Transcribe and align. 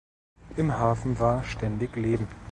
Im 0.57 0.79
Hafen 0.79 1.19
war 1.19 1.43
ständig 1.43 1.95
Leben. 1.95 2.27